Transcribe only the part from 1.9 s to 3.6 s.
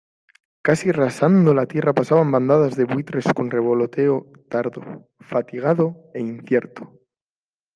pasaban bandadas de buitres con